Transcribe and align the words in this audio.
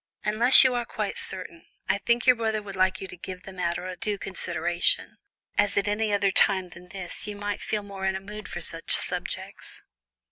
Unless 0.23 0.63
you 0.63 0.73
are 0.73 0.83
quite 0.83 1.19
certain, 1.19 1.67
I 1.87 1.99
think 1.99 2.25
your 2.25 2.35
brother 2.35 2.63
would 2.63 2.75
like 2.75 2.99
you 3.01 3.07
to 3.07 3.15
give 3.15 3.43
the 3.43 3.53
matter 3.53 3.95
due 3.95 4.17
consideration, 4.17 5.19
as 5.59 5.77
at 5.77 5.87
any 5.87 6.11
other 6.11 6.31
time 6.31 6.69
than 6.69 6.89
this 6.89 7.27
you 7.27 7.35
might 7.35 7.61
feel 7.61 7.83
more 7.83 8.05
in 8.07 8.15
a 8.15 8.19
mood 8.19 8.47
for 8.49 8.61
such 8.61 8.95
subjects." 8.95 9.83